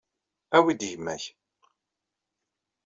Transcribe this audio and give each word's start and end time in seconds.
Awi-d 0.57 0.81
gma-k. 0.91 1.23